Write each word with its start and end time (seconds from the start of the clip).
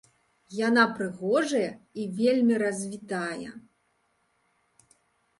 Яна 0.67 0.83
прыгожая 0.99 1.67
і 2.03 2.05
вельмі 2.19 2.55
развітая. 2.63 3.49